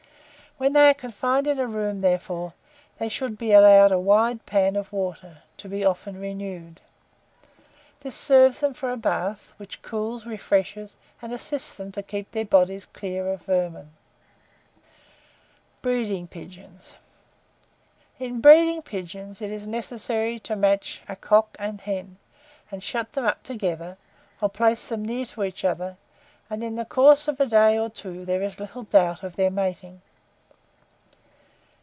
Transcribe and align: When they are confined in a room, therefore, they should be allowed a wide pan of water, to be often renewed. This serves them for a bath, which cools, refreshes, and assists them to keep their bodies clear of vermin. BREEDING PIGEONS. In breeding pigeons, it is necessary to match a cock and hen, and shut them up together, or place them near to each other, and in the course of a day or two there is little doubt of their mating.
When 0.57 0.73
they 0.73 0.91
are 0.91 0.93
confined 0.93 1.47
in 1.47 1.57
a 1.57 1.65
room, 1.65 2.01
therefore, 2.01 2.53
they 2.99 3.09
should 3.09 3.35
be 3.35 3.51
allowed 3.51 3.91
a 3.91 3.97
wide 3.99 4.45
pan 4.45 4.75
of 4.75 4.93
water, 4.93 5.39
to 5.57 5.67
be 5.67 5.83
often 5.83 6.19
renewed. 6.21 6.81
This 8.01 8.13
serves 8.13 8.59
them 8.59 8.75
for 8.75 8.91
a 8.91 8.95
bath, 8.97 9.53
which 9.57 9.81
cools, 9.81 10.27
refreshes, 10.27 10.93
and 11.19 11.33
assists 11.33 11.73
them 11.73 11.91
to 11.93 12.03
keep 12.03 12.29
their 12.29 12.45
bodies 12.45 12.85
clear 12.85 13.27
of 13.33 13.41
vermin. 13.45 13.89
BREEDING 15.81 16.27
PIGEONS. 16.27 16.93
In 18.19 18.39
breeding 18.39 18.83
pigeons, 18.83 19.41
it 19.41 19.49
is 19.49 19.65
necessary 19.65 20.37
to 20.41 20.55
match 20.55 21.01
a 21.09 21.15
cock 21.15 21.55
and 21.57 21.81
hen, 21.81 22.17
and 22.69 22.83
shut 22.83 23.13
them 23.13 23.25
up 23.25 23.41
together, 23.41 23.97
or 24.41 24.47
place 24.47 24.89
them 24.89 25.03
near 25.03 25.25
to 25.25 25.43
each 25.43 25.65
other, 25.65 25.97
and 26.51 26.63
in 26.63 26.75
the 26.75 26.85
course 26.85 27.27
of 27.27 27.39
a 27.39 27.47
day 27.47 27.79
or 27.79 27.89
two 27.89 28.25
there 28.25 28.43
is 28.43 28.59
little 28.59 28.83
doubt 28.83 29.23
of 29.23 29.35
their 29.37 29.49
mating. 29.49 30.03